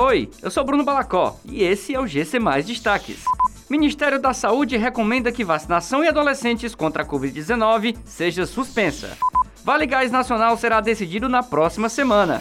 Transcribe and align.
Oi, 0.00 0.30
eu 0.40 0.48
sou 0.48 0.62
Bruno 0.62 0.84
Balacó 0.84 1.40
e 1.44 1.64
esse 1.64 1.92
é 1.92 1.98
o 1.98 2.06
GC 2.06 2.38
Mais 2.38 2.64
Destaques. 2.64 3.24
Ministério 3.68 4.20
da 4.20 4.32
Saúde 4.32 4.76
recomenda 4.76 5.32
que 5.32 5.42
vacinação 5.42 6.04
em 6.04 6.06
adolescentes 6.06 6.72
contra 6.72 7.02
a 7.02 7.04
Covid-19 7.06 7.96
seja 8.04 8.46
suspensa. 8.46 9.18
Vale 9.64 9.86
Gás 9.86 10.12
Nacional 10.12 10.56
será 10.56 10.80
decidido 10.80 11.28
na 11.28 11.42
próxima 11.42 11.88
semana. 11.88 12.38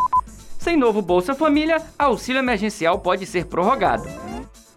Sem 0.60 0.78
novo 0.78 1.02
Bolsa 1.02 1.34
Família, 1.34 1.82
auxílio 1.98 2.38
emergencial 2.38 3.00
pode 3.00 3.26
ser 3.26 3.48
prorrogado. 3.48 4.08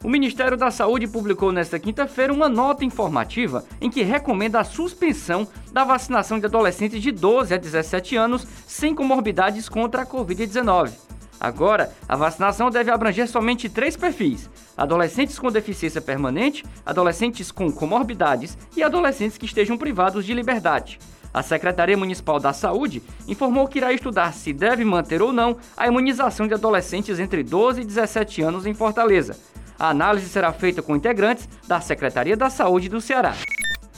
O 0.03 0.09
Ministério 0.09 0.57
da 0.57 0.71
Saúde 0.71 1.07
publicou 1.07 1.53
nesta 1.53 1.79
quinta-feira 1.79 2.33
uma 2.33 2.49
nota 2.49 2.83
informativa 2.83 3.63
em 3.79 3.91
que 3.91 4.03
recomenda 4.03 4.59
a 4.59 4.65
suspensão 4.65 5.47
da 5.71 5.85
vacinação 5.85 6.39
de 6.39 6.47
adolescentes 6.47 7.03
de 7.03 7.13
12 7.13 7.53
a 7.53 7.59
17 7.59 8.17
anos 8.17 8.47
sem 8.67 8.95
comorbidades 8.95 9.69
contra 9.69 10.01
a 10.01 10.07
Covid-19. 10.07 11.11
Agora, 11.41 11.91
a 12.07 12.17
vacinação 12.17 12.71
deve 12.71 12.91
abranger 12.91 13.27
somente 13.27 13.69
três 13.69 13.97
perfis: 13.97 14.51
adolescentes 14.77 15.39
com 15.39 15.51
deficiência 15.51 16.01
permanente, 16.01 16.65
adolescentes 16.85 17.51
com 17.51 17.73
comorbidades 17.73 18.59
e 18.77 18.83
adolescentes 18.83 19.39
que 19.39 19.47
estejam 19.47 19.79
privados 19.79 20.27
de 20.27 20.35
liberdade. 20.35 20.99
A 21.33 21.43
Secretaria 21.43 21.97
Municipal 21.97 22.41
da 22.41 22.53
Saúde 22.53 23.03
informou 23.27 23.69
que 23.69 23.79
irá 23.79 23.93
estudar 23.93 24.35
se 24.35 24.53
deve 24.53 24.85
manter 24.85 25.23
ou 25.23 25.33
não 25.33 25.57
a 25.77 25.87
imunização 25.87 26.47
de 26.47 26.55
adolescentes 26.55 27.21
entre 27.21 27.43
12 27.43 27.83
e 27.83 27.85
17 27.85 28.43
anos 28.43 28.67
em 28.67 28.75
Fortaleza. 28.75 29.39
A 29.79 29.89
análise 29.89 30.29
será 30.29 30.53
feita 30.53 30.83
com 30.83 30.95
integrantes 30.95 31.49
da 31.67 31.81
Secretaria 31.81 32.37
da 32.37 32.51
Saúde 32.51 32.89
do 32.89 33.01
Ceará. 33.01 33.35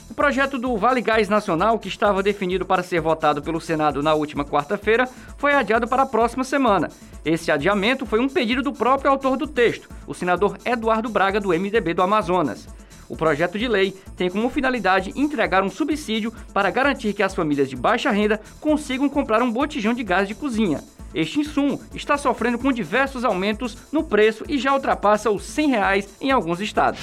O 0.09 0.13
projeto 0.13 0.59
do 0.59 0.77
Vale 0.77 1.01
Gás 1.01 1.29
Nacional, 1.29 1.79
que 1.79 1.87
estava 1.87 2.21
definido 2.21 2.65
para 2.65 2.83
ser 2.83 3.01
votado 3.01 3.41
pelo 3.41 3.59
Senado 3.59 4.03
na 4.03 4.13
última 4.13 4.45
quarta-feira, 4.45 5.07
foi 5.37 5.53
adiado 5.53 5.87
para 5.87 6.03
a 6.03 6.05
próxima 6.05 6.43
semana. 6.43 6.89
Esse 7.25 7.51
adiamento 7.51 8.05
foi 8.05 8.19
um 8.19 8.29
pedido 8.29 8.61
do 8.61 8.73
próprio 8.73 9.09
autor 9.09 9.37
do 9.37 9.47
texto, 9.47 9.89
o 10.05 10.13
senador 10.13 10.57
Eduardo 10.65 11.09
Braga, 11.09 11.39
do 11.39 11.49
MDB 11.49 11.93
do 11.93 12.01
Amazonas. 12.01 12.67
O 13.09 13.15
projeto 13.15 13.57
de 13.57 13.67
lei 13.67 13.95
tem 14.15 14.29
como 14.29 14.49
finalidade 14.49 15.13
entregar 15.15 15.63
um 15.63 15.69
subsídio 15.69 16.33
para 16.53 16.71
garantir 16.71 17.13
que 17.13 17.23
as 17.23 17.35
famílias 17.35 17.69
de 17.69 17.75
baixa 17.75 18.11
renda 18.11 18.39
consigam 18.59 19.09
comprar 19.09 19.41
um 19.41 19.51
botijão 19.51 19.93
de 19.93 20.03
gás 20.03 20.27
de 20.27 20.35
cozinha. 20.35 20.83
Este 21.13 21.39
insumo 21.39 21.79
está 21.93 22.17
sofrendo 22.17 22.57
com 22.57 22.71
diversos 22.71 23.23
aumentos 23.23 23.77
no 23.91 24.03
preço 24.03 24.43
e 24.49 24.57
já 24.57 24.73
ultrapassa 24.73 25.29
os 25.29 25.43
100 25.43 25.69
reais 25.69 26.09
em 26.19 26.31
alguns 26.31 26.59
estados. 26.59 27.01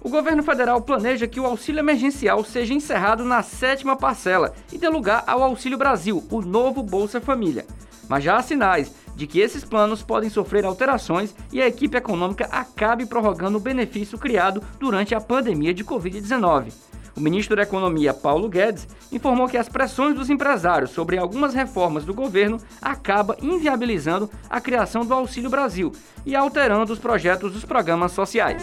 O 0.00 0.08
governo 0.08 0.42
federal 0.42 0.80
planeja 0.80 1.26
que 1.26 1.40
o 1.40 1.46
auxílio 1.46 1.80
emergencial 1.80 2.44
seja 2.44 2.72
encerrado 2.72 3.24
na 3.24 3.42
sétima 3.42 3.96
parcela 3.96 4.54
e 4.72 4.78
dê 4.78 4.88
lugar 4.88 5.24
ao 5.26 5.42
Auxílio 5.42 5.76
Brasil, 5.76 6.24
o 6.30 6.40
novo 6.40 6.82
Bolsa 6.82 7.20
Família. 7.20 7.66
Mas 8.08 8.24
já 8.24 8.36
há 8.36 8.42
sinais 8.42 8.94
de 9.16 9.26
que 9.26 9.40
esses 9.40 9.64
planos 9.64 10.02
podem 10.02 10.30
sofrer 10.30 10.64
alterações 10.64 11.34
e 11.52 11.60
a 11.60 11.66
equipe 11.66 11.96
econômica 11.96 12.48
acabe 12.50 13.04
prorrogando 13.04 13.58
o 13.58 13.60
benefício 13.60 14.16
criado 14.16 14.62
durante 14.78 15.14
a 15.14 15.20
pandemia 15.20 15.74
de 15.74 15.84
Covid-19. 15.84 16.72
O 17.16 17.20
ministro 17.20 17.56
da 17.56 17.64
Economia, 17.64 18.14
Paulo 18.14 18.48
Guedes, 18.48 18.86
informou 19.10 19.48
que 19.48 19.56
as 19.56 19.68
pressões 19.68 20.14
dos 20.14 20.30
empresários 20.30 20.90
sobre 20.90 21.18
algumas 21.18 21.52
reformas 21.52 22.04
do 22.04 22.14
governo 22.14 22.58
acaba 22.80 23.36
inviabilizando 23.42 24.30
a 24.48 24.60
criação 24.60 25.04
do 25.04 25.12
Auxílio 25.12 25.50
Brasil 25.50 25.92
e 26.24 26.36
alterando 26.36 26.92
os 26.92 27.00
projetos 27.00 27.52
dos 27.52 27.64
programas 27.64 28.12
sociais. 28.12 28.62